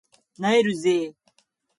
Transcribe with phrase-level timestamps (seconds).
[0.39, 1.13] 萎えるぜ